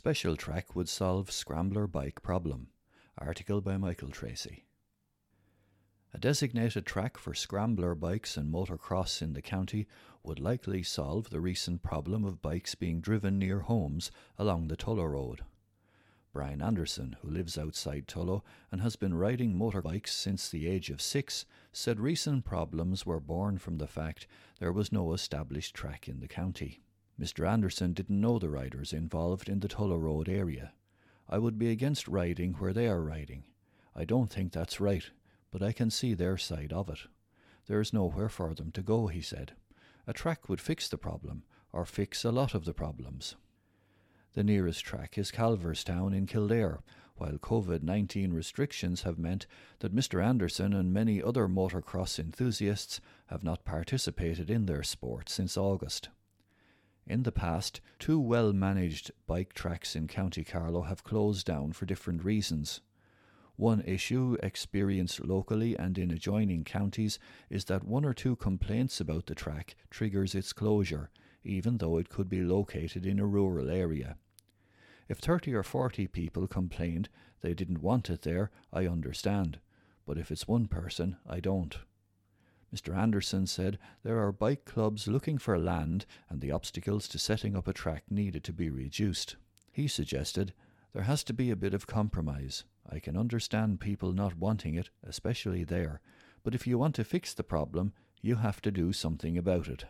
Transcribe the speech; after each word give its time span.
Special 0.00 0.34
track 0.34 0.74
would 0.74 0.88
solve 0.88 1.30
scrambler 1.30 1.86
bike 1.86 2.22
problem. 2.22 2.68
Article 3.18 3.60
by 3.60 3.76
Michael 3.76 4.08
Tracy. 4.08 4.64
A 6.14 6.18
designated 6.18 6.86
track 6.86 7.18
for 7.18 7.34
scrambler 7.34 7.94
bikes 7.94 8.38
and 8.38 8.50
motocross 8.50 9.20
in 9.20 9.34
the 9.34 9.42
county 9.42 9.86
would 10.22 10.40
likely 10.40 10.82
solve 10.82 11.28
the 11.28 11.42
recent 11.42 11.82
problem 11.82 12.24
of 12.24 12.40
bikes 12.40 12.74
being 12.74 13.02
driven 13.02 13.38
near 13.38 13.60
homes 13.60 14.10
along 14.38 14.68
the 14.68 14.76
Tullow 14.76 15.04
Road. 15.04 15.42
Brian 16.32 16.62
Anderson, 16.62 17.16
who 17.20 17.28
lives 17.28 17.58
outside 17.58 18.08
Tullow 18.08 18.42
and 18.72 18.80
has 18.80 18.96
been 18.96 19.12
riding 19.12 19.54
motorbikes 19.54 20.08
since 20.08 20.48
the 20.48 20.66
age 20.66 20.88
of 20.88 21.02
six, 21.02 21.44
said 21.74 22.00
recent 22.00 22.46
problems 22.46 23.04
were 23.04 23.20
born 23.20 23.58
from 23.58 23.76
the 23.76 23.86
fact 23.86 24.26
there 24.60 24.72
was 24.72 24.92
no 24.92 25.12
established 25.12 25.74
track 25.74 26.08
in 26.08 26.20
the 26.20 26.26
county. 26.26 26.80
Mr. 27.20 27.46
Anderson 27.46 27.92
didn't 27.92 28.20
know 28.20 28.38
the 28.38 28.48
riders 28.48 28.94
involved 28.94 29.50
in 29.50 29.60
the 29.60 29.68
Tullow 29.68 30.00
Road 30.00 30.26
area. 30.26 30.72
I 31.28 31.36
would 31.36 31.58
be 31.58 31.70
against 31.70 32.08
riding 32.08 32.54
where 32.54 32.72
they 32.72 32.88
are 32.88 33.02
riding. 33.02 33.44
I 33.94 34.06
don't 34.06 34.30
think 34.30 34.52
that's 34.52 34.80
right, 34.80 35.04
but 35.50 35.62
I 35.62 35.72
can 35.72 35.90
see 35.90 36.14
their 36.14 36.38
side 36.38 36.72
of 36.72 36.88
it. 36.88 37.00
There 37.66 37.80
is 37.80 37.92
nowhere 37.92 38.30
for 38.30 38.54
them 38.54 38.70
to 38.72 38.82
go, 38.82 39.08
he 39.08 39.20
said. 39.20 39.52
A 40.06 40.14
track 40.14 40.48
would 40.48 40.62
fix 40.62 40.88
the 40.88 40.96
problem, 40.96 41.42
or 41.72 41.84
fix 41.84 42.24
a 42.24 42.32
lot 42.32 42.54
of 42.54 42.64
the 42.64 42.72
problems. 42.72 43.36
The 44.32 44.42
nearest 44.42 44.82
track 44.82 45.18
is 45.18 45.30
Calverstown 45.30 46.16
in 46.16 46.26
Kildare, 46.26 46.80
while 47.16 47.32
COVID 47.32 47.82
19 47.82 48.32
restrictions 48.32 49.02
have 49.02 49.18
meant 49.18 49.46
that 49.80 49.94
Mr. 49.94 50.24
Anderson 50.24 50.72
and 50.72 50.90
many 50.90 51.22
other 51.22 51.48
motocross 51.48 52.18
enthusiasts 52.18 52.98
have 53.26 53.44
not 53.44 53.66
participated 53.66 54.48
in 54.48 54.64
their 54.64 54.82
sport 54.82 55.28
since 55.28 55.58
August. 55.58 56.08
In 57.06 57.24
the 57.24 57.32
past, 57.32 57.80
two 57.98 58.20
well 58.20 58.52
managed 58.52 59.10
bike 59.26 59.52
tracks 59.52 59.96
in 59.96 60.06
County 60.06 60.44
Carlow 60.44 60.82
have 60.82 61.02
closed 61.02 61.46
down 61.46 61.72
for 61.72 61.86
different 61.86 62.24
reasons. 62.24 62.80
One 63.56 63.82
issue 63.82 64.38
experienced 64.42 65.20
locally 65.24 65.76
and 65.76 65.98
in 65.98 66.10
adjoining 66.10 66.64
counties 66.64 67.18
is 67.50 67.66
that 67.66 67.84
one 67.84 68.04
or 68.04 68.14
two 68.14 68.36
complaints 68.36 69.00
about 69.00 69.26
the 69.26 69.34
track 69.34 69.76
triggers 69.90 70.34
its 70.34 70.52
closure, 70.52 71.10
even 71.44 71.76
though 71.76 71.98
it 71.98 72.08
could 72.08 72.28
be 72.28 72.42
located 72.42 73.04
in 73.04 73.18
a 73.18 73.26
rural 73.26 73.68
area. 73.68 74.16
If 75.08 75.18
30 75.18 75.54
or 75.54 75.62
40 75.62 76.06
people 76.06 76.46
complained 76.46 77.08
they 77.40 77.52
didn't 77.52 77.82
want 77.82 78.08
it 78.08 78.22
there, 78.22 78.50
I 78.72 78.86
understand, 78.86 79.58
but 80.06 80.16
if 80.16 80.30
it's 80.30 80.48
one 80.48 80.68
person, 80.68 81.16
I 81.28 81.40
don't. 81.40 81.76
Mr. 82.74 82.96
Anderson 82.96 83.46
said 83.46 83.78
there 84.02 84.18
are 84.18 84.32
bike 84.32 84.64
clubs 84.64 85.08
looking 85.08 85.38
for 85.38 85.58
land 85.58 86.06
and 86.28 86.40
the 86.40 86.52
obstacles 86.52 87.08
to 87.08 87.18
setting 87.18 87.56
up 87.56 87.66
a 87.66 87.72
track 87.72 88.04
needed 88.08 88.44
to 88.44 88.52
be 88.52 88.70
reduced. 88.70 89.36
He 89.72 89.88
suggested 89.88 90.52
there 90.92 91.02
has 91.02 91.24
to 91.24 91.32
be 91.32 91.50
a 91.50 91.56
bit 91.56 91.74
of 91.74 91.86
compromise. 91.86 92.64
I 92.88 92.98
can 92.98 93.16
understand 93.16 93.80
people 93.80 94.12
not 94.12 94.36
wanting 94.36 94.74
it, 94.74 94.90
especially 95.04 95.64
there, 95.64 96.00
but 96.42 96.54
if 96.54 96.66
you 96.66 96.78
want 96.78 96.94
to 96.96 97.04
fix 97.04 97.34
the 97.34 97.42
problem, 97.42 97.92
you 98.22 98.36
have 98.36 98.60
to 98.62 98.70
do 98.70 98.92
something 98.92 99.36
about 99.36 99.68
it. 99.68 99.84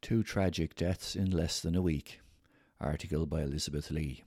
Two 0.00 0.22
tragic 0.22 0.76
deaths 0.76 1.16
in 1.16 1.30
less 1.30 1.60
than 1.60 1.74
a 1.74 1.82
week. 1.82 2.20
Article 2.80 3.26
by 3.26 3.42
Elizabeth 3.42 3.90
Lee. 3.90 4.22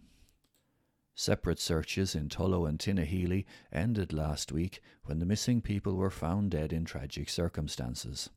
Separate 1.16 1.59
searches 1.59 2.16
in 2.16 2.30
Tullow 2.30 2.67
and 2.67 2.80
Tinahely 2.80 3.45
ended 3.72 4.14
last 4.14 4.52
week 4.52 4.81
when 5.04 5.20
the 5.20 5.26
missing 5.26 5.62
people 5.62 5.95
were 5.95 6.09
found 6.09 6.52
dead 6.52 6.72
in 6.72 6.86
tragic 6.86 7.30
circumstances. 7.30 8.30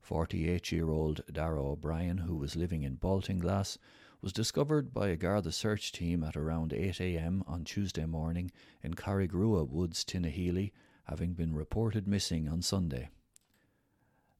48 0.00 0.72
year 0.72 0.90
old 0.90 1.22
Dara 1.32 1.62
O'Brien, 1.64 2.18
who 2.18 2.36
was 2.36 2.56
living 2.56 2.82
in 2.82 2.96
Baltinglass, 2.96 3.78
was 4.20 4.32
discovered 4.32 4.92
by 4.92 5.08
a 5.08 5.16
Garda 5.16 5.52
search 5.52 5.92
team 5.92 6.24
at 6.24 6.36
around 6.36 6.72
8 6.72 7.00
a.m. 7.00 7.44
on 7.46 7.64
Tuesday 7.64 8.04
morning 8.04 8.50
in 8.82 8.94
Carrigrua 8.94 9.64
Woods, 9.64 10.04
Tinahely, 10.04 10.72
having 11.04 11.34
been 11.34 11.54
reported 11.54 12.08
missing 12.08 12.48
on 12.48 12.62
Sunday. 12.62 13.10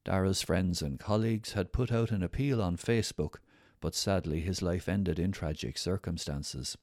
Dara's 0.04 0.42
friends 0.42 0.82
and 0.82 0.98
colleagues 0.98 1.52
had 1.52 1.72
put 1.72 1.92
out 1.92 2.10
an 2.10 2.22
appeal 2.22 2.60
on 2.60 2.76
Facebook, 2.76 3.36
but 3.80 3.94
sadly 3.94 4.40
his 4.40 4.62
life 4.62 4.88
ended 4.88 5.18
in 5.18 5.32
tragic 5.32 5.78
circumstances. 5.78 6.76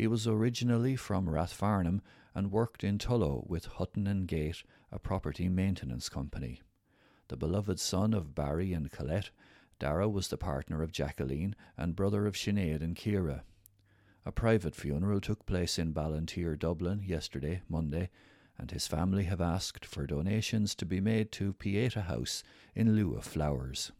He 0.00 0.06
was 0.06 0.26
originally 0.26 0.96
from 0.96 1.28
Rathfarnham 1.28 2.00
and 2.34 2.50
worked 2.50 2.82
in 2.82 2.96
Tullow 2.96 3.46
with 3.46 3.66
Hutton 3.66 4.06
and 4.06 4.26
Gate, 4.26 4.62
a 4.90 4.98
property 4.98 5.46
maintenance 5.50 6.08
company. 6.08 6.62
The 7.28 7.36
beloved 7.36 7.78
son 7.78 8.14
of 8.14 8.34
Barry 8.34 8.72
and 8.72 8.90
Colette, 8.90 9.28
Dara 9.78 10.08
was 10.08 10.28
the 10.28 10.38
partner 10.38 10.82
of 10.82 10.90
Jacqueline 10.90 11.54
and 11.76 11.94
brother 11.94 12.26
of 12.26 12.34
Sinead 12.34 12.80
and 12.80 12.96
Kira. 12.96 13.42
A 14.24 14.32
private 14.32 14.74
funeral 14.74 15.20
took 15.20 15.44
place 15.44 15.78
in 15.78 15.92
Ballinteer, 15.92 16.58
Dublin, 16.58 17.02
yesterday, 17.04 17.60
Monday, 17.68 18.08
and 18.56 18.70
his 18.70 18.86
family 18.86 19.24
have 19.24 19.42
asked 19.42 19.84
for 19.84 20.06
donations 20.06 20.74
to 20.76 20.86
be 20.86 21.02
made 21.02 21.30
to 21.32 21.52
Pieta 21.52 22.00
House 22.00 22.42
in 22.74 22.96
lieu 22.96 23.16
of 23.16 23.24
flowers. 23.24 23.92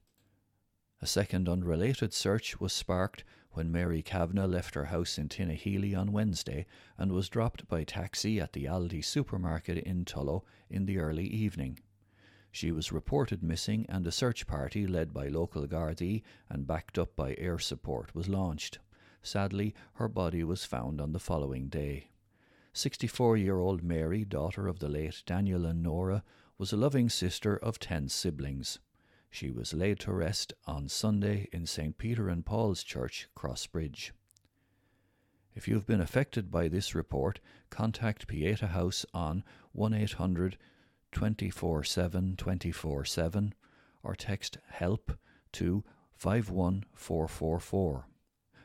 A 1.03 1.07
second 1.07 1.47
unrelated 1.47 2.15
search 2.15 2.59
was 2.59 2.73
sparked 2.73 3.23
when 3.53 3.73
Mary 3.73 4.03
Kavanagh 4.03 4.47
left 4.47 4.75
her 4.75 4.87
house 4.87 5.19
in 5.19 5.29
Tinahely 5.29 5.95
on 5.95 6.13
Wednesday 6.13 6.67
and 6.97 7.13
was 7.13 7.29
dropped 7.29 7.67
by 7.69 7.85
taxi 7.85 8.41
at 8.41 8.53
the 8.53 8.65
Aldi 8.65 9.05
supermarket 9.05 9.79
in 9.79 10.05
Tullow 10.05 10.45
in 10.69 10.87
the 10.87 10.99
early 10.99 11.27
evening. 11.27 11.79
She 12.53 12.73
was 12.73 12.93
reported 12.93 13.43
missing, 13.43 13.87
and 13.89 14.07
a 14.07 14.13
search 14.13 14.47
party 14.47 14.87
led 14.87 15.13
by 15.13 15.29
local 15.29 15.67
Gardaí 15.67 16.23
and 16.49 16.67
backed 16.67 16.99
up 16.99 17.15
by 17.15 17.35
air 17.39 17.59
support 17.59 18.15
was 18.15 18.29
launched. 18.29 18.79
Sadly, 19.23 19.75
her 19.95 20.09
body 20.09 20.43
was 20.43 20.65
found 20.65 21.01
on 21.01 21.13
the 21.13 21.21
following 21.21 21.69
day. 21.69 22.11
64 22.73 23.37
year 23.37 23.59
old 23.59 23.83
Mary, 23.83 24.25
daughter 24.25 24.67
of 24.67 24.79
the 24.79 24.89
late 24.89 25.23
Daniel 25.27 25.67
and 25.67 25.83
Nora, 25.83 26.23
was 26.57 26.73
a 26.73 26.77
loving 26.77 27.09
sister 27.09 27.57
of 27.57 27.79
10 27.79 28.09
siblings. 28.09 28.79
She 29.31 29.51
was 29.51 29.73
laid 29.73 30.01
to 30.01 30.13
rest 30.13 30.53
on 30.67 30.89
Sunday 30.89 31.49
in 31.53 31.65
St. 31.65 31.97
Peter 31.97 32.29
and 32.29 32.45
Paul's 32.45 32.83
Church, 32.83 33.29
Crossbridge. 33.37 34.11
If 35.55 35.69
you 35.69 35.75
have 35.75 35.87
been 35.87 36.01
affected 36.01 36.51
by 36.51 36.67
this 36.69 36.95
report, 36.95 37.39
contact 37.71 38.27
Pieta 38.27 38.69
House 38.69 39.07
on 39.15 39.45
1 39.73 39.95
800 39.95 40.59
24 41.13 41.85
7 41.85 43.55
or 44.03 44.15
text 44.15 44.59
HELP 44.69 45.13
to 45.53 45.85
51444. 46.15 48.07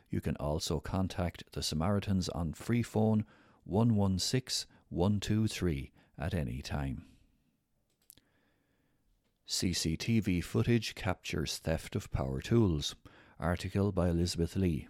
You 0.09 0.21
can 0.21 0.35
also 0.37 0.79
contact 0.79 1.43
the 1.51 1.63
Samaritans 1.63 2.29
on 2.29 2.53
free 2.53 2.83
phone 2.83 3.25
116 3.65 4.67
123 4.89 5.91
at 6.17 6.33
any 6.33 6.61
time. 6.61 7.05
CCTV 9.47 10.43
footage 10.43 10.95
captures 10.95 11.59
theft 11.59 11.95
of 11.95 12.09
power 12.09 12.41
tools. 12.41 12.95
Article 13.39 13.91
by 13.91 14.09
Elizabeth 14.09 14.55
Lee. 14.55 14.87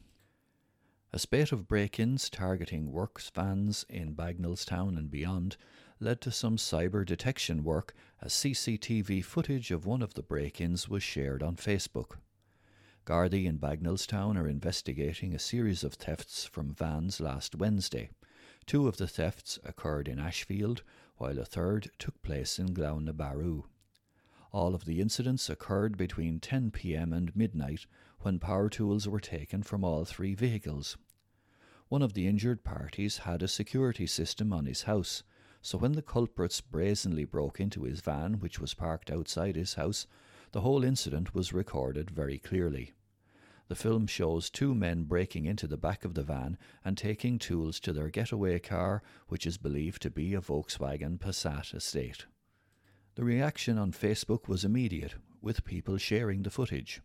A 1.12 1.20
spate 1.20 1.52
of 1.52 1.68
break 1.68 2.00
ins 2.00 2.30
targeting 2.30 2.94
works 2.94 3.30
vans 3.36 3.86
in 3.90 4.16
Bagnallstown 4.16 4.98
and 4.98 5.12
beyond 5.12 5.58
led 6.00 6.22
to 6.22 6.32
some 6.32 6.56
cyber 6.56 7.06
detection 7.06 7.66
work 7.66 7.94
as 8.22 8.32
CCTV 8.32 9.26
footage 9.26 9.72
of 9.72 9.86
one 9.86 10.02
of 10.02 10.14
the 10.14 10.24
break 10.24 10.62
ins 10.62 10.88
was 10.88 11.04
shared 11.04 11.44
on 11.44 11.58
Facebook. 11.58 12.16
Gardaí 13.06 13.46
in 13.46 13.60
Bagnallstown 13.60 14.38
are 14.38 14.48
investigating 14.48 15.36
a 15.36 15.40
series 15.40 15.84
of 15.84 15.96
thefts 15.96 16.46
from 16.46 16.74
vans 16.74 17.20
last 17.20 17.56
Wednesday. 17.56 18.10
Two 18.66 18.88
of 18.88 18.96
the 18.96 19.08
thefts 19.08 19.60
occurred 19.66 20.08
in 20.08 20.18
Ashfield, 20.18 20.82
while 21.18 21.40
a 21.40 21.46
third 21.46 21.92
took 22.00 22.22
place 22.22 22.58
in 22.58 22.74
Glown 22.74 23.04
All 24.56 24.74
of 24.74 24.86
the 24.86 25.02
incidents 25.02 25.50
occurred 25.50 25.98
between 25.98 26.40
10 26.40 26.72
pm 26.72 27.12
and 27.12 27.36
midnight 27.36 27.88
when 28.22 28.40
power 28.40 28.70
tools 28.70 29.06
were 29.06 29.20
taken 29.20 29.64
from 29.64 29.84
all 29.84 30.06
three 30.06 30.34
vehicles. 30.34 30.96
One 31.90 32.02
of 32.02 32.14
the 32.14 32.26
injured 32.26 32.64
parties 32.64 33.18
had 33.18 33.44
a 33.44 33.50
security 33.50 34.08
system 34.08 34.54
on 34.54 34.66
his 34.66 34.84
house, 34.84 35.24
so 35.62 35.78
when 35.78 35.92
the 35.92 36.02
culprits 36.02 36.62
brazenly 36.62 37.26
broke 37.26 37.60
into 37.60 37.84
his 37.84 38.00
van, 38.00 38.40
which 38.40 38.58
was 38.58 38.74
parked 38.74 39.12
outside 39.12 39.58
his 39.58 39.74
house, 39.74 40.08
the 40.54 40.62
whole 40.62 40.86
incident 40.86 41.36
was 41.36 41.52
recorded 41.52 42.10
very 42.10 42.38
clearly. 42.38 42.94
The 43.68 43.76
film 43.76 44.08
shows 44.08 44.50
two 44.50 44.74
men 44.74 45.04
breaking 45.04 45.44
into 45.44 45.68
the 45.68 45.76
back 45.76 46.06
of 46.06 46.14
the 46.14 46.24
van 46.24 46.58
and 46.86 46.98
taking 46.98 47.40
tools 47.40 47.78
to 47.82 47.92
their 47.92 48.10
getaway 48.10 48.60
car, 48.60 49.04
which 49.28 49.46
is 49.46 49.58
believed 49.58 50.02
to 50.04 50.10
be 50.10 50.34
a 50.34 50.40
Volkswagen 50.40 51.20
Passat 51.20 51.76
estate. 51.76 52.26
The 53.16 53.24
reaction 53.24 53.78
on 53.78 53.92
Facebook 53.92 54.48
was 54.48 54.64
immediate, 54.64 55.16
with 55.42 55.66
people 55.66 55.98
sharing 55.98 56.44
the 56.44 56.50
footage 56.50 57.02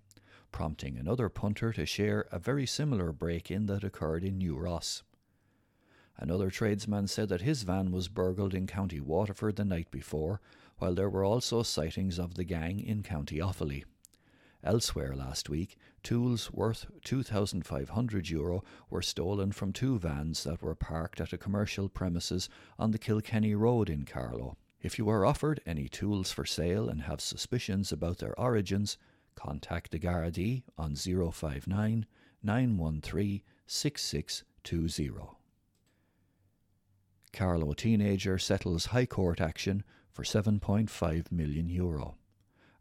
prompting 0.52 0.98
another 0.98 1.28
punter 1.28 1.72
to 1.72 1.86
share 1.86 2.26
a 2.30 2.38
very 2.38 2.66
similar 2.66 3.12
break 3.12 3.50
in 3.50 3.66
that 3.66 3.84
occurred 3.84 4.24
in 4.24 4.38
New 4.38 4.56
Ross. 4.56 5.02
Another 6.16 6.50
tradesman 6.50 7.06
said 7.06 7.28
that 7.30 7.40
his 7.40 7.62
van 7.62 7.92
was 7.92 8.08
burgled 8.08 8.54
in 8.54 8.66
County 8.66 9.00
Waterford 9.00 9.56
the 9.56 9.64
night 9.64 9.90
before, 9.90 10.40
while 10.78 10.94
there 10.94 11.08
were 11.08 11.24
also 11.24 11.62
sightings 11.62 12.18
of 12.18 12.34
the 12.34 12.44
gang 12.44 12.78
in 12.78 13.02
County 13.02 13.38
Offaly. 13.38 13.84
Elsewhere 14.62 15.16
last 15.16 15.48
week, 15.48 15.78
tools 16.02 16.52
worth 16.52 16.86
€2,500 17.04 18.62
were 18.90 19.02
stolen 19.02 19.52
from 19.52 19.72
two 19.72 19.98
vans 19.98 20.44
that 20.44 20.60
were 20.60 20.74
parked 20.74 21.20
at 21.20 21.32
a 21.32 21.38
commercial 21.38 21.88
premises 21.88 22.50
on 22.78 22.90
the 22.90 22.98
Kilkenny 22.98 23.54
Road 23.54 23.88
in 23.88 24.04
Carlow. 24.04 24.58
If 24.82 24.98
you 24.98 25.08
are 25.10 25.26
offered 25.26 25.60
any 25.66 25.88
tools 25.88 26.32
for 26.32 26.46
sale 26.46 26.88
and 26.88 27.02
have 27.02 27.20
suspicions 27.20 27.92
about 27.92 28.18
their 28.18 28.38
origins, 28.38 28.96
contact 29.34 29.90
the 29.90 29.98
Gardaí 29.98 30.62
on 30.78 30.94
059 30.94 32.06
913 32.42 33.42
6620. 33.66 35.36
Carlow 37.32 37.72
teenager 37.74 38.38
settles 38.38 38.86
High 38.86 39.06
Court 39.06 39.40
action 39.40 39.84
for 40.10 40.24
7.5 40.24 41.30
million 41.30 41.68
euro. 41.68 42.16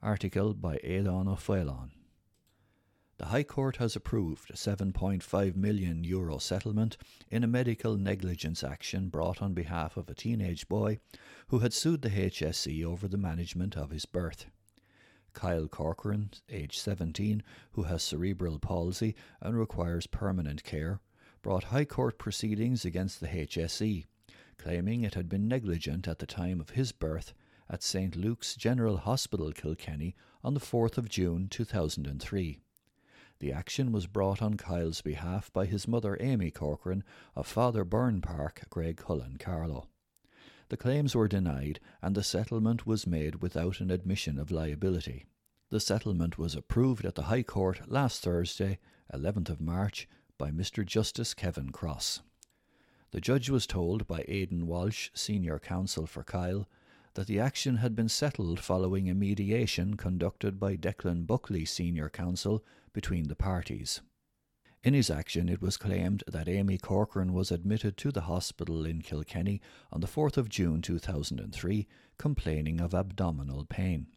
Article 0.02 0.54
by 0.54 0.80
Aidan 0.82 1.28
O'Phelan. 1.28 1.92
The 3.20 3.26
High 3.26 3.44
Court 3.44 3.76
has 3.76 3.98
approved 3.98 4.50
a 4.50 4.54
7.5 4.54 5.56
million 5.58 6.06
euro 6.06 6.38
settlement 6.38 6.96
in 7.30 7.44
a 7.44 7.48
medical 7.48 7.98
negligence 7.98 8.64
action 8.64 9.10
brought 9.10 9.42
on 9.42 9.54
behalf 9.54 9.98
of 9.98 10.10
a 10.10 10.16
teenage 10.16 10.70
boy 10.70 11.00
who 11.50 11.60
had 11.60 11.74
sued 11.74 12.02
the 12.02 12.12
HSE 12.12 12.86
over 12.86 13.10
the 13.10 13.18
management 13.18 13.76
of 13.76 13.90
his 13.90 14.06
birth. 14.06 14.46
Kyle 15.34 15.68
Corcoran, 15.68 16.30
age 16.48 16.80
17, 16.80 17.44
who 17.74 17.84
has 17.84 18.04
cerebral 18.04 18.58
palsy 18.58 19.16
and 19.42 19.60
requires 19.60 20.08
permanent 20.08 20.64
care, 20.64 21.02
brought 21.42 21.66
High 21.66 21.84
Court 21.84 22.18
proceedings 22.20 22.86
against 22.86 23.20
the 23.20 23.28
HSE, 23.28 24.06
claiming 24.58 25.04
it 25.04 25.16
had 25.16 25.28
been 25.28 25.50
negligent 25.50 26.08
at 26.08 26.20
the 26.20 26.26
time 26.26 26.62
of 26.62 26.70
his 26.70 26.94
birth 26.94 27.34
at 27.70 27.84
St 27.84 28.16
Luke's 28.16 28.56
General 28.56 28.96
Hospital, 28.96 29.52
Kilkenny, 29.52 30.16
on 30.42 30.54
the 30.54 30.62
4th 30.62 30.98
of 30.98 31.10
June 31.10 31.50
2003. 31.50 32.62
The 33.40 33.54
action 33.54 33.92
was 33.94 34.06
brought 34.06 34.42
on 34.42 34.56
Kyle's 34.56 35.02
behalf 35.02 35.52
by 35.54 35.66
his 35.66 35.88
mother 35.88 36.18
Amy 36.20 36.52
Corcoran 36.52 37.04
of 37.36 37.48
Father 37.48 37.86
Burn 37.86 38.22
Park, 38.22 38.66
Graiguecullen, 38.70 39.40
Carlow. 39.40 39.88
The 40.68 40.78
claims 40.78 41.16
were 41.16 41.28
denied 41.28 41.80
and 42.02 42.16
the 42.16 42.24
settlement 42.24 42.86
was 42.86 43.08
made 43.08 43.42
without 43.42 43.80
an 43.80 43.92
admission 43.92 44.38
of 44.38 44.52
liability. 44.52 45.26
The 45.70 45.80
settlement 45.80 46.38
was 46.38 46.54
approved 46.54 47.06
at 47.06 47.16
the 47.16 47.24
High 47.24 47.44
Court 47.44 47.90
last 47.90 48.22
Thursday, 48.22 48.78
11th 49.14 49.50
of 49.50 49.62
March, 49.62 50.08
by 50.38 50.52
Mr 50.52 50.86
Justice 50.86 51.34
Kevin 51.34 51.72
Cross. 51.72 52.22
The 53.12 53.22
judge 53.22 53.50
was 53.50 53.66
told 53.66 54.06
by 54.06 54.26
Aidan 54.28 54.68
Walsh, 54.68 55.10
senior 55.14 55.60
counsel 55.60 56.06
for 56.06 56.24
Kyle, 56.24 56.68
that 57.20 57.28
the 57.28 57.38
action 57.38 57.76
had 57.76 57.98
been 57.98 58.08
settled 58.08 58.62
following 58.62 59.10
a 59.10 59.14
mediation 59.14 59.98
conducted 59.98 60.58
by 60.58 60.78
Declan 60.78 61.28
Buckley, 61.28 61.66
senior 61.66 62.08
counsel, 62.08 62.64
between 62.94 63.28
the 63.28 63.36
parties. 63.36 64.00
In 64.86 64.94
his 64.94 65.10
action, 65.10 65.50
it 65.50 65.62
was 65.62 65.76
claimed 65.76 66.24
that 66.28 66.48
Amy 66.48 66.78
Corcoran 66.78 67.34
was 67.34 67.52
admitted 67.52 67.98
to 67.98 68.14
the 68.14 68.22
hospital 68.22 68.86
in 68.86 69.02
Kilkenny 69.02 69.60
on 69.92 70.00
the 70.00 70.08
4th 70.08 70.38
of 70.38 70.48
June 70.48 70.82
2003, 70.82 71.90
complaining 72.18 72.80
of 72.80 72.94
abdominal 72.94 73.66
pain. 73.66 74.08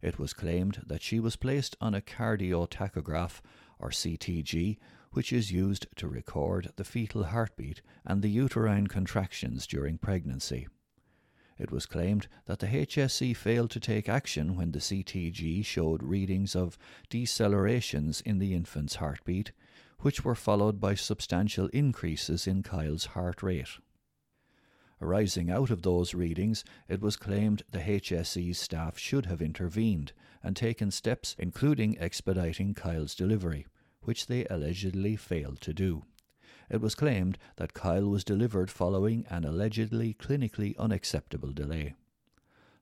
It 0.00 0.18
was 0.18 0.32
claimed 0.32 0.80
that 0.86 1.02
she 1.02 1.20
was 1.20 1.36
placed 1.36 1.76
on 1.78 1.94
a 1.94 2.00
cardiotachograph, 2.00 3.42
or 3.78 3.90
CTG, 3.90 4.78
which 5.12 5.30
is 5.30 5.52
used 5.52 5.88
to 5.96 6.08
record 6.08 6.72
the 6.76 6.84
fetal 6.84 7.24
heartbeat 7.24 7.82
and 8.06 8.22
the 8.22 8.30
uterine 8.30 8.86
contractions 8.86 9.66
during 9.66 9.98
pregnancy. 9.98 10.68
It 11.60 11.70
was 11.70 11.84
claimed 11.84 12.26
that 12.46 12.60
the 12.60 12.68
HSE 12.68 13.36
failed 13.36 13.70
to 13.72 13.80
take 13.80 14.08
action 14.08 14.56
when 14.56 14.72
the 14.72 14.78
CTG 14.78 15.62
showed 15.62 16.02
readings 16.02 16.56
of 16.56 16.78
decelerations 17.10 18.22
in 18.22 18.38
the 18.38 18.54
infant's 18.54 18.94
heartbeat, 18.94 19.52
which 19.98 20.24
were 20.24 20.34
followed 20.34 20.80
by 20.80 20.94
substantial 20.94 21.66
increases 21.68 22.46
in 22.46 22.62
Kyle's 22.62 23.04
heart 23.12 23.42
rate. 23.42 23.68
Arising 25.02 25.50
out 25.50 25.68
of 25.68 25.82
those 25.82 26.14
readings, 26.14 26.64
it 26.88 27.02
was 27.02 27.16
claimed 27.16 27.62
the 27.70 27.80
HSE's 27.80 28.58
staff 28.58 28.96
should 28.96 29.26
have 29.26 29.42
intervened 29.42 30.14
and 30.42 30.56
taken 30.56 30.90
steps 30.90 31.36
including 31.38 31.98
expediting 31.98 32.72
Kyle's 32.72 33.14
delivery, 33.14 33.66
which 34.00 34.28
they 34.28 34.46
allegedly 34.46 35.14
failed 35.14 35.60
to 35.60 35.74
do. 35.74 36.04
It 36.70 36.80
was 36.80 36.94
claimed 36.94 37.36
that 37.56 37.74
Kyle 37.74 38.08
was 38.08 38.22
delivered 38.22 38.70
following 38.70 39.26
an 39.28 39.44
allegedly 39.44 40.14
clinically 40.14 40.78
unacceptable 40.78 41.52
delay. 41.52 41.96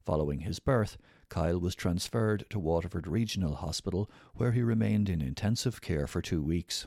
Following 0.04 0.40
his 0.40 0.58
birth, 0.58 0.98
Kyle 1.30 1.58
was 1.58 1.74
transferred 1.74 2.44
to 2.50 2.58
Waterford 2.58 3.06
Regional 3.06 3.56
Hospital, 3.56 4.10
where 4.34 4.52
he 4.52 4.62
remained 4.62 5.08
in 5.08 5.22
intensive 5.22 5.80
care 5.80 6.06
for 6.06 6.20
two 6.20 6.42
weeks. 6.42 6.86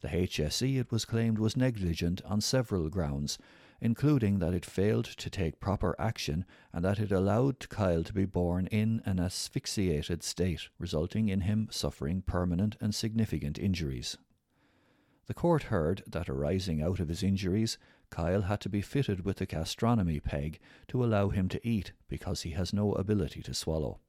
The 0.00 0.08
HSE, 0.08 0.80
it 0.80 0.90
was 0.90 1.04
claimed, 1.04 1.38
was 1.38 1.56
negligent 1.56 2.22
on 2.24 2.40
several 2.40 2.88
grounds, 2.88 3.36
including 3.82 4.38
that 4.38 4.54
it 4.54 4.64
failed 4.64 5.04
to 5.04 5.28
take 5.28 5.60
proper 5.60 5.94
action 5.98 6.46
and 6.72 6.82
that 6.82 6.98
it 6.98 7.12
allowed 7.12 7.68
Kyle 7.68 8.04
to 8.04 8.12
be 8.14 8.24
born 8.24 8.66
in 8.68 9.02
an 9.04 9.20
asphyxiated 9.20 10.22
state, 10.22 10.68
resulting 10.78 11.28
in 11.28 11.42
him 11.42 11.68
suffering 11.70 12.22
permanent 12.22 12.76
and 12.80 12.94
significant 12.94 13.58
injuries. 13.58 14.16
The 15.30 15.34
court 15.34 15.62
heard 15.62 16.02
that 16.08 16.28
arising 16.28 16.82
out 16.82 16.98
of 16.98 17.06
his 17.06 17.22
injuries, 17.22 17.78
Kyle 18.10 18.42
had 18.42 18.60
to 18.62 18.68
be 18.68 18.80
fitted 18.80 19.24
with 19.24 19.40
a 19.40 19.46
gastrostomy 19.46 20.20
peg 20.20 20.58
to 20.88 21.04
allow 21.04 21.28
him 21.28 21.48
to 21.50 21.64
eat 21.64 21.92
because 22.08 22.42
he 22.42 22.50
has 22.50 22.72
no 22.72 22.94
ability 22.94 23.40
to 23.42 23.54
swallow. 23.54 24.00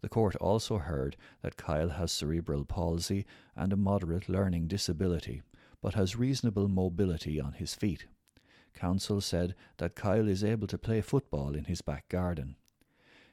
The 0.00 0.08
court 0.08 0.34
also 0.34 0.78
heard 0.78 1.16
that 1.42 1.56
Kyle 1.56 1.90
has 1.90 2.10
cerebral 2.10 2.64
palsy 2.64 3.24
and 3.54 3.72
a 3.72 3.76
moderate 3.76 4.28
learning 4.28 4.66
disability, 4.66 5.42
but 5.80 5.94
has 5.94 6.16
reasonable 6.16 6.66
mobility 6.66 7.40
on 7.40 7.52
his 7.52 7.76
feet. 7.76 8.06
Counsel 8.74 9.20
said 9.20 9.54
that 9.76 9.94
Kyle 9.94 10.26
is 10.26 10.42
able 10.42 10.66
to 10.66 10.76
play 10.76 11.00
football 11.02 11.54
in 11.54 11.66
his 11.66 11.82
back 11.82 12.08
garden. 12.08 12.56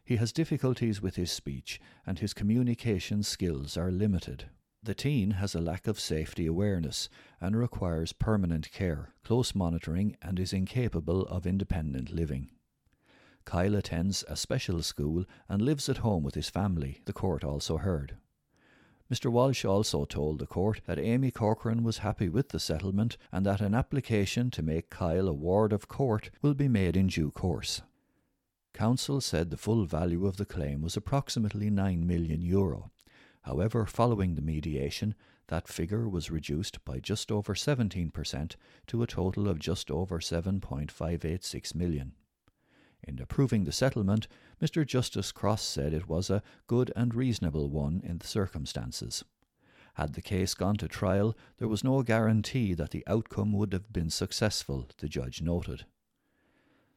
He 0.04 0.18
has 0.18 0.31
difficulties 0.31 1.01
with 1.01 1.16
his 1.16 1.31
speech, 1.31 1.81
and 2.06 2.19
his 2.19 2.36
communication 2.36 3.24
skills 3.24 3.77
are 3.77 3.89
limited. 3.89 4.45
The 4.86 4.94
teen 4.94 5.32
has 5.32 5.56
a 5.56 5.62
lack 5.62 5.88
of 5.88 6.00
safety 6.00 6.46
awareness 6.46 7.10
and 7.42 7.58
requires 7.58 8.14
permanent 8.14 8.72
care, 8.72 9.16
close 9.24 9.56
monitoring, 9.56 10.16
and 10.22 10.40
is 10.40 10.54
incapable 10.54 11.24
of 11.24 11.48
independent 11.48 12.12
living. 12.12 12.52
Kyle 13.46 13.74
attends 13.74 14.24
a 14.28 14.36
special 14.36 14.84
school 14.84 15.26
and 15.50 15.60
lives 15.60 15.90
at 15.90 15.98
home 15.98 16.22
with 16.22 16.36
his 16.36 16.52
family, 16.52 17.02
the 17.06 17.14
court 17.14 17.44
also 17.44 17.78
heard. 17.78 18.18
Mr. 19.12 19.32
Walsh 19.32 19.66
also 19.66 20.06
told 20.06 20.38
the 20.38 20.46
court 20.46 20.82
that 20.86 21.00
Amy 21.00 21.32
Corcoran 21.32 21.84
was 21.84 22.00
happy 22.00 22.30
with 22.30 22.50
the 22.50 22.60
settlement 22.60 23.18
and 23.32 23.44
that 23.44 23.62
an 23.62 23.74
application 23.74 24.51
to 24.51 24.62
make 24.62 24.92
Kyle 24.92 25.27
a 25.27 25.34
ward 25.34 25.74
of 25.74 25.88
court 25.88 26.30
will 26.44 26.54
be 26.54 26.68
made 26.68 26.96
in 26.96 27.08
due 27.08 27.32
course. 27.32 27.82
Counsel 28.72 29.20
said 29.20 29.50
the 29.50 29.58
full 29.58 29.86
value 29.86 30.27
of 30.27 30.38
the 30.38 30.46
claim 30.46 30.84
was 30.84 30.96
approximately 30.96 31.72
9 31.72 32.06
million 32.06 32.44
euro, 32.44 32.92
However, 33.46 33.86
following 33.86 34.34
the 34.34 34.42
mediation, 34.42 35.14
that 35.50 35.68
figure 35.68 36.10
was 36.10 36.32
reduced 36.32 36.84
by 36.84 37.00
just 37.00 37.32
over 37.32 37.54
17% 37.54 38.56
to 38.88 39.04
a 39.04 39.08
total 39.08 39.48
of 39.48 39.60
just 39.60 39.92
over 39.92 40.20
7.586 40.20 41.75
million. 41.75 42.14
In 43.04 43.22
approving 43.22 43.66
the 43.66 43.72
settlement, 43.72 44.28
Mr. 44.60 44.84
Justice 44.84 45.32
Cross 45.32 45.62
said 45.62 45.94
it 45.94 46.10
was 46.10 46.32
a 46.32 46.42
good 46.66 46.92
and 46.96 47.14
reasonable 47.14 47.70
one 47.70 48.02
in 48.04 48.18
the 48.18 48.25
circumstances. 48.25 49.24
Had 49.94 50.14
the 50.14 50.24
case 50.24 50.56
gone 50.56 50.78
to 50.78 50.88
trial, 50.88 51.38
there 51.60 51.68
was 51.68 51.84
no 51.84 52.02
guarantee 52.02 52.74
that 52.74 52.90
the 52.90 53.04
outcome 53.06 53.54
would 53.54 53.74
have 53.74 53.94
been 53.94 54.10
successful, 54.10 54.90
the 54.98 55.08
judge 55.08 55.44
noted. 55.44 55.86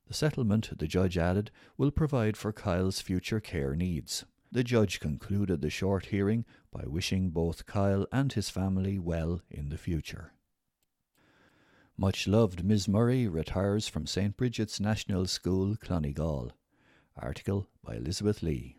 The 0.07 0.15
settlement, 0.15 0.79
the 0.79 0.87
judge 0.87 1.19
added, 1.19 1.51
will 1.77 1.91
provide 1.91 2.39
for 2.39 2.55
Kyle's 2.55 3.03
future 3.03 3.39
care 3.39 3.77
needs. 3.77 4.25
The 4.51 4.65
judge 4.65 4.99
concluded 4.99 5.61
the 5.61 5.71
short 5.71 6.07
hearing 6.07 6.47
by 6.71 6.85
wishing 6.87 7.31
both 7.31 7.67
Kyle 7.67 8.07
and 8.11 8.33
his 8.33 8.49
family 8.49 8.99
well 8.99 9.43
in 9.51 9.69
the 9.69 9.77
future. 9.77 10.33
Much 11.97 12.27
loved 12.27 12.65
Ms. 12.65 12.89
Murray 12.89 13.27
retires 13.27 13.89
from 13.89 14.07
St. 14.07 14.37
Bridget's 14.37 14.81
National 14.81 15.27
School, 15.27 15.77
Clonegall. 15.77 16.53
Article 17.17 17.67
by 17.83 17.97
Elizabeth 17.97 18.43
Lee. 18.43 18.77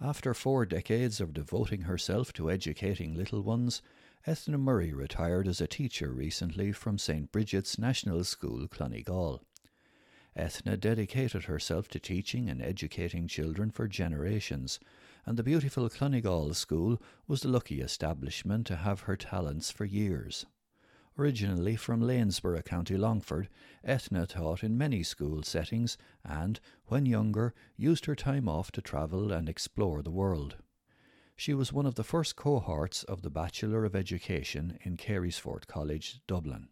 After 0.00 0.32
four 0.32 0.64
decades 0.64 1.20
of 1.20 1.32
devoting 1.32 1.82
herself 1.82 2.32
to 2.34 2.50
educating 2.50 3.14
little 3.14 3.42
ones, 3.42 3.82
Ethna 4.26 4.58
Murray 4.58 4.92
retired 4.92 5.48
as 5.48 5.60
a 5.60 5.66
teacher 5.66 6.12
recently 6.12 6.70
from 6.70 6.98
St. 6.98 7.32
Bridget's 7.32 7.78
National 7.78 8.22
School, 8.22 8.68
Clonegall. 8.68 9.40
Ethna 10.38 10.76
dedicated 10.76 11.44
herself 11.44 11.88
to 11.88 11.98
teaching 11.98 12.48
and 12.48 12.62
educating 12.62 13.26
children 13.26 13.70
for 13.70 13.88
generations, 13.88 14.78
and 15.26 15.36
the 15.36 15.42
beautiful 15.42 15.88
Clonegall 15.90 16.54
School 16.54 17.02
was 17.26 17.40
the 17.40 17.48
lucky 17.48 17.80
establishment 17.80 18.66
to 18.68 18.76
have 18.76 19.00
her 19.00 19.16
talents 19.16 19.72
for 19.72 19.84
years. 19.84 20.46
Originally 21.18 21.74
from 21.74 22.00
Lanesborough, 22.00 22.64
County 22.64 22.96
Longford, 22.96 23.48
Ethna 23.82 24.28
taught 24.28 24.62
in 24.62 24.78
many 24.78 25.02
school 25.02 25.42
settings 25.42 25.98
and, 26.24 26.60
when 26.86 27.04
younger, 27.04 27.52
used 27.76 28.06
her 28.06 28.14
time 28.14 28.48
off 28.48 28.70
to 28.70 28.80
travel 28.80 29.32
and 29.32 29.48
explore 29.48 30.02
the 30.02 30.12
world. 30.12 30.56
She 31.34 31.54
was 31.54 31.72
one 31.72 31.86
of 31.86 31.96
the 31.96 32.04
first 32.04 32.36
cohorts 32.36 33.02
of 33.02 33.22
the 33.22 33.30
Bachelor 33.30 33.84
of 33.84 33.96
Education 33.96 34.78
in 34.82 34.96
Carysfort 34.96 35.66
College, 35.66 36.20
Dublin. 36.28 36.68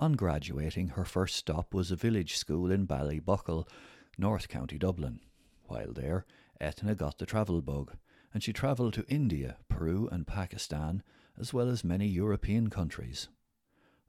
On 0.00 0.14
graduating, 0.14 0.88
her 0.88 1.04
first 1.04 1.36
stop 1.36 1.74
was 1.74 1.90
a 1.90 1.96
village 1.96 2.38
school 2.38 2.70
in 2.70 2.86
Ballyboughal, 2.86 3.68
North 4.16 4.48
County 4.48 4.78
Dublin. 4.78 5.20
While 5.64 5.92
there, 5.92 6.24
Eithne 6.58 6.96
got 6.96 7.18
the 7.18 7.26
travel 7.26 7.60
bug, 7.60 7.92
and 8.32 8.42
she 8.42 8.54
travelled 8.54 8.94
to 8.94 9.04
India, 9.08 9.58
Peru, 9.68 10.08
and 10.10 10.26
Pakistan, 10.26 11.02
as 11.38 11.52
well 11.52 11.68
as 11.68 11.84
many 11.84 12.06
European 12.06 12.70
countries. 12.70 13.28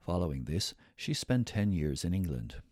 Following 0.00 0.44
this, 0.44 0.72
she 0.96 1.12
spent 1.12 1.46
ten 1.46 1.74
years 1.74 2.06
in 2.06 2.14
England. 2.14 2.62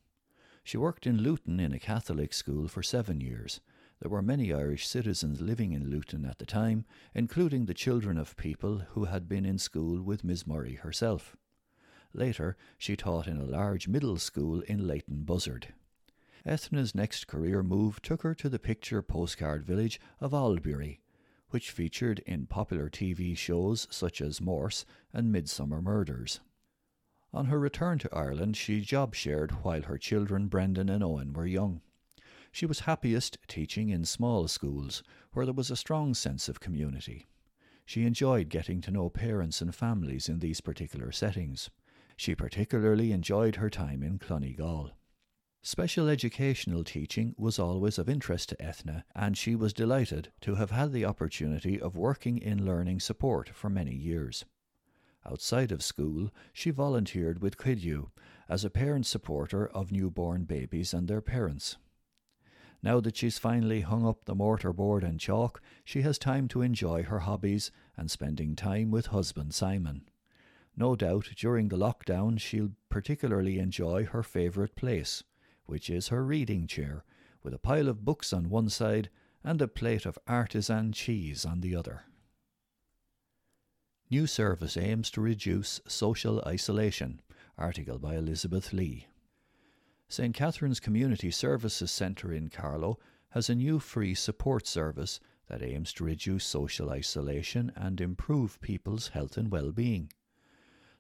She 0.64 0.78
worked 0.78 1.06
in 1.06 1.18
Luton 1.18 1.60
in 1.60 1.74
a 1.74 1.78
Catholic 1.78 2.32
school 2.32 2.68
for 2.68 2.82
seven 2.82 3.20
years. 3.20 3.60
There 4.00 4.10
were 4.10 4.22
many 4.22 4.50
Irish 4.50 4.88
citizens 4.88 5.42
living 5.42 5.72
in 5.72 5.90
Luton 5.90 6.24
at 6.24 6.38
the 6.38 6.46
time, 6.46 6.86
including 7.14 7.66
the 7.66 7.74
children 7.74 8.16
of 8.16 8.38
people 8.38 8.78
who 8.92 9.04
had 9.04 9.28
been 9.28 9.44
in 9.44 9.58
school 9.58 10.00
with 10.00 10.24
Miss 10.24 10.46
Murray 10.46 10.76
herself. 10.76 11.36
Later, 12.12 12.57
she 12.76 12.97
taught 12.97 13.26
in 13.26 13.37
a 13.37 13.45
large 13.45 13.87
middle 13.87 14.19
school 14.19 14.61
in 14.62 14.87
Leighton 14.87 15.23
Buzzard. 15.23 15.75
Eithne's 16.45 16.95
next 16.95 17.26
career 17.26 17.62
move 17.62 18.02
took 18.02 18.23
her 18.23 18.35
to 18.35 18.49
the 18.49 18.59
picture 18.59 19.02
postcard 19.02 19.64
village 19.64 20.00
of 20.21 20.35
Albury, 20.35 21.00
which 21.50 21.71
featured 21.71 22.21
in 22.21 22.47
popular 22.47 22.88
TV 22.88 23.37
shows 23.37 23.87
such 23.90 24.21
as 24.21 24.40
Morse 24.40 24.85
and 25.12 25.33
Midsomer 25.33 25.83
Murders. 25.83 26.40
On 27.33 27.47
her 27.47 27.61
return 27.61 27.99
to 27.99 28.12
Ireland, 28.14 28.57
she 28.57 28.81
job 28.81 29.14
shared 29.14 29.62
while 29.62 29.83
her 29.83 29.99
children 29.99 30.49
Brendan 30.49 30.88
and 30.88 31.05
Owen 31.05 31.33
were 31.33 31.47
young. 31.47 31.81
She 32.50 32.67
was 32.67 32.81
happiest 32.81 33.38
teaching 33.47 33.90
in 33.90 34.05
small 34.05 34.49
schools, 34.49 35.05
where 35.33 35.45
there 35.45 35.55
was 35.55 35.71
a 35.71 35.76
strong 35.76 36.14
sense 36.14 36.49
of 36.49 36.59
community. 36.59 37.29
She 37.85 38.05
enjoyed 38.05 38.49
getting 38.49 38.81
to 38.81 38.90
know 38.90 39.11
parents 39.11 39.61
and 39.61 39.73
families 39.73 40.29
in 40.29 40.40
these 40.40 40.61
particular 40.61 41.12
settings. 41.12 41.71
She 42.20 42.34
particularly 42.34 43.12
enjoyed 43.12 43.56
her 43.56 43.70
time 43.70 44.02
in 44.02 44.18
Clonegall. 44.18 44.90
Special 45.62 46.06
educational 46.06 46.84
teaching 46.84 47.34
was 47.38 47.58
always 47.58 47.98
of 47.98 48.10
interest 48.10 48.50
to 48.50 48.62
Ethna, 48.62 49.06
and 49.16 49.38
she 49.38 49.56
was 49.56 49.72
delighted 49.72 50.30
to 50.42 50.56
have 50.56 50.70
had 50.70 50.92
the 50.92 51.06
opportunity 51.06 51.80
of 51.80 51.96
working 51.96 52.36
in 52.36 52.66
learning 52.66 53.00
support 53.00 53.48
for 53.48 53.70
many 53.70 53.94
years. 53.94 54.44
Outside 55.24 55.72
of 55.72 55.82
school, 55.82 56.28
she 56.52 56.68
volunteered 56.68 57.40
with 57.40 57.56
Cuidiú 57.56 58.10
as 58.50 58.66
a 58.66 58.68
parent 58.68 59.06
supporter 59.06 59.66
of 59.66 59.90
newborn 59.90 60.44
babies 60.44 60.92
and 60.92 61.08
their 61.08 61.22
parents. 61.22 61.78
Now 62.82 63.00
that 63.00 63.16
she's 63.16 63.38
finally 63.38 63.80
hung 63.80 64.06
up 64.06 64.26
the 64.26 64.34
mortarboard 64.34 65.04
and 65.04 65.18
chalk, 65.18 65.62
she 65.86 66.02
has 66.02 66.18
time 66.18 66.48
to 66.48 66.60
enjoy 66.60 67.04
her 67.04 67.20
hobbies 67.20 67.70
and 67.96 68.10
spending 68.10 68.56
time 68.56 68.90
with 68.90 69.06
husband 69.06 69.54
Simon. 69.54 70.10
No 70.76 70.96
doubt 70.96 71.28
during 71.36 71.68
the 71.68 71.76
lockdown 71.76 72.40
she'll 72.40 72.72
particularly 72.88 73.58
enjoy 73.58 74.04
her 74.04 74.22
favourite 74.22 74.74
place, 74.76 75.22
which 75.66 75.90
is 75.90 76.08
her 76.08 76.24
reading 76.24 76.66
chair, 76.66 77.04
with 77.42 77.54
a 77.54 77.58
pile 77.58 77.88
of 77.88 78.04
books 78.04 78.32
on 78.32 78.50
one 78.50 78.68
side 78.68 79.10
and 79.42 79.60
a 79.60 79.68
plate 79.68 80.06
of 80.06 80.18
artisan 80.26 80.92
cheese 80.92 81.44
on 81.44 81.60
the 81.60 81.74
other. 81.74 82.02
New 84.10 84.26
service 84.26 84.76
aims 84.76 85.10
to 85.10 85.20
reduce 85.20 85.80
social 85.86 86.42
isolation. 86.46 87.20
Article 87.56 87.98
by 87.98 88.16
Elizabeth 88.16 88.72
Lee. 88.72 89.06
St. 90.08 90.34
Catherine's 90.34 90.80
Community 90.80 91.30
Services 91.30 91.90
Centre 91.92 92.32
in 92.32 92.48
Carlow 92.48 92.98
has 93.30 93.48
a 93.48 93.54
new 93.54 93.78
free 93.78 94.14
support 94.14 94.66
service 94.66 95.20
that 95.46 95.62
aims 95.62 95.92
to 95.92 96.04
reduce 96.04 96.44
social 96.44 96.90
isolation 96.90 97.70
and 97.76 98.00
improve 98.00 98.60
people's 98.60 99.08
health 99.08 99.36
and 99.36 99.52
well-being. 99.52 100.12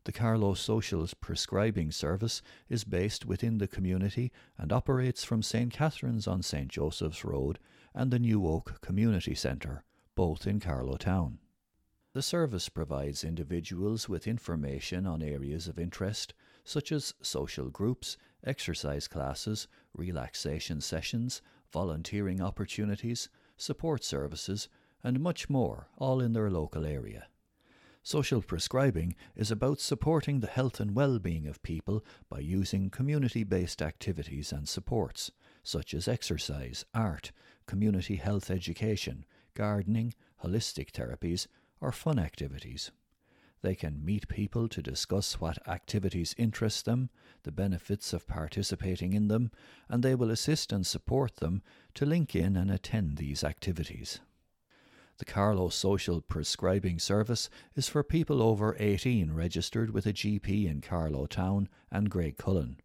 The 0.04 0.12
Carlow 0.12 0.54
Social 0.54 1.06
Prescribing 1.20 1.90
Service 1.90 2.40
is 2.70 2.84
based 2.84 3.26
within 3.26 3.58
the 3.58 3.68
community 3.68 4.32
and 4.56 4.72
operates 4.72 5.24
from 5.24 5.42
St. 5.42 5.70
Catherine's 5.70 6.26
on 6.26 6.42
St. 6.42 6.68
Joseph's 6.68 7.22
Road 7.22 7.58
and 7.94 8.10
the 8.10 8.18
New 8.18 8.46
Oak 8.46 8.80
Community 8.80 9.34
Centre, 9.34 9.84
both 10.14 10.46
in 10.46 10.58
Carlow 10.58 10.96
Town. 10.96 11.38
The 12.14 12.22
service 12.22 12.70
provides 12.70 13.24
individuals 13.24 14.08
with 14.08 14.26
information 14.26 15.06
on 15.06 15.22
areas 15.22 15.68
of 15.68 15.78
interest, 15.78 16.32
such 16.64 16.92
as 16.92 17.14
social 17.20 17.68
groups, 17.68 18.16
exercise 18.42 19.06
classes, 19.06 19.68
relaxation 19.94 20.80
sessions, 20.80 21.42
volunteering 21.70 22.40
opportunities, 22.40 23.28
support 23.58 24.02
services, 24.02 24.68
and 25.04 25.20
much 25.20 25.50
more, 25.50 25.88
all 25.98 26.20
in 26.20 26.32
their 26.32 26.50
local 26.50 26.86
area. 26.86 27.26
Social 28.02 28.40
prescribing 28.40 29.14
is 29.36 29.50
about 29.50 29.78
supporting 29.78 30.40
the 30.40 30.46
health 30.46 30.80
and 30.80 30.94
well 30.94 31.18
being 31.18 31.46
of 31.46 31.62
people 31.62 32.02
by 32.30 32.40
using 32.40 32.88
community 32.88 33.44
based 33.44 33.82
activities 33.82 34.52
and 34.52 34.66
supports, 34.66 35.30
such 35.62 35.92
as 35.92 36.08
exercise, 36.08 36.84
art, 36.94 37.30
community 37.66 38.16
health 38.16 38.50
education, 38.50 39.26
gardening, 39.54 40.14
holistic 40.42 40.92
therapies, 40.92 41.46
or 41.80 41.92
fun 41.92 42.18
activities. 42.18 42.90
They 43.62 43.74
can 43.74 44.02
meet 44.02 44.28
people 44.28 44.68
to 44.68 44.82
discuss 44.82 45.38
what 45.38 45.68
activities 45.68 46.34
interest 46.38 46.86
them, 46.86 47.10
the 47.42 47.52
benefits 47.52 48.14
of 48.14 48.26
participating 48.26 49.12
in 49.12 49.28
them, 49.28 49.50
and 49.90 50.02
they 50.02 50.14
will 50.14 50.30
assist 50.30 50.72
and 50.72 50.86
support 50.86 51.36
them 51.36 51.62
to 51.94 52.06
link 52.06 52.34
in 52.34 52.56
and 52.56 52.70
attend 52.70 53.18
these 53.18 53.44
activities. 53.44 54.20
The 55.20 55.26
Carlow 55.26 55.68
Social 55.68 56.22
Prescribing 56.22 56.98
Service 56.98 57.50
is 57.76 57.90
for 57.90 58.02
people 58.02 58.42
over 58.42 58.74
18 58.78 59.32
registered 59.32 59.90
with 59.90 60.06
a 60.06 60.14
GP 60.14 60.66
in 60.66 60.80
Carlow 60.80 61.26
Town 61.26 61.68
and 61.92 62.10
Graiguecullen. 62.10 62.76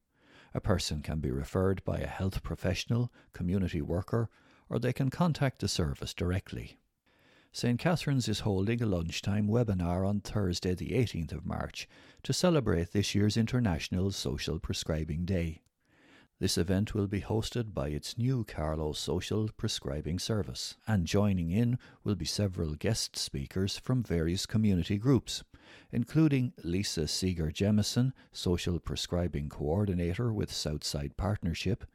A 0.53 0.59
person 0.59 1.01
can 1.01 1.21
be 1.21 1.31
referred 1.31 1.81
by 1.85 1.99
a 1.99 2.07
health 2.07 2.43
professional, 2.43 3.09
community 3.31 3.81
worker, 3.81 4.29
or 4.67 4.79
they 4.79 4.91
can 4.91 5.09
contact 5.09 5.59
the 5.59 5.69
service 5.69 6.13
directly. 6.13 6.77
St. 7.53 7.79
Catherine's 7.79 8.27
is 8.27 8.41
holding 8.41 8.83
a 8.83 8.85
lunchtime 8.85 9.47
webinar 9.47 10.05
on 10.05 10.19
Thursday, 10.19 10.75
the 10.75 10.89
18th 10.89 11.31
of 11.31 11.45
March, 11.45 11.87
to 12.23 12.33
celebrate 12.33 12.91
this 12.91 13.15
year's 13.15 13.37
International 13.37 14.11
Social 14.11 14.59
Prescribing 14.59 15.23
Day. 15.23 15.61
This 16.37 16.57
event 16.57 16.93
will 16.93 17.07
be 17.07 17.21
hosted 17.21 17.73
by 17.73 17.87
its 17.87 18.17
new 18.17 18.43
Carlow 18.43 18.91
Social 18.91 19.49
Prescribing 19.55 20.19
Service, 20.19 20.75
and 20.85 21.07
joining 21.07 21.49
in 21.49 21.79
will 22.03 22.15
be 22.15 22.25
several 22.25 22.75
guest 22.75 23.15
speakers 23.15 23.77
from 23.77 24.03
various 24.03 24.45
community 24.45 24.97
groups, 24.97 25.45
including 25.93 26.51
Lisa 26.61 27.07
Seeger 27.07 27.51
Jemison, 27.51 28.11
Social 28.33 28.79
Prescribing 28.79 29.47
Coordinator 29.47 30.33
with 30.33 30.51
Southside 30.51 31.15
Partnership, 31.15 31.85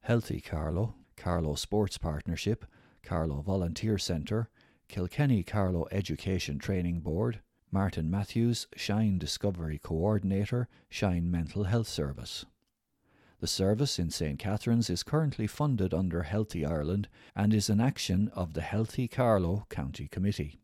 Healthy 0.00 0.40
Carlow, 0.40 0.94
Carlow 1.16 1.54
Sports 1.54 1.98
Partnership, 1.98 2.64
Carlow 3.02 3.42
Volunteer 3.42 3.98
Centre, 3.98 4.48
Kilkenny 4.88 5.42
Carlow 5.42 5.86
Education 5.92 6.58
Training 6.58 7.00
Board, 7.00 7.40
Martin 7.70 8.10
Matthews, 8.10 8.68
Shine 8.74 9.18
Discovery 9.18 9.78
Coordinator, 9.78 10.66
Shine 10.88 11.30
Mental 11.30 11.64
Health 11.64 11.88
Service. 11.88 12.46
The 13.42 13.48
service 13.48 13.98
in 13.98 14.10
St. 14.10 14.38
Catherine's 14.38 14.88
is 14.88 15.02
currently 15.02 15.48
funded 15.48 15.92
under 15.92 16.22
Healthy 16.22 16.64
Ireland 16.64 17.08
and 17.34 17.52
is 17.52 17.68
an 17.68 17.80
action 17.80 18.30
of 18.36 18.52
the 18.52 18.60
Healthy 18.60 19.08
Carlow 19.08 19.66
County 19.68 20.06
Committee. 20.06 20.60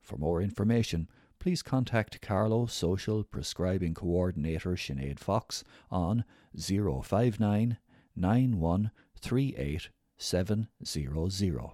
For 0.00 0.16
more 0.16 0.40
information, 0.40 1.10
please 1.38 1.60
contact 1.60 2.22
Carlow 2.22 2.64
Social 2.64 3.22
Prescribing 3.22 3.92
Coordinator 3.92 4.76
Sinead 4.76 5.18
Fox 5.18 5.62
on 5.90 6.24
059 6.58 7.76
9138 8.16 9.90
700. 10.16 11.70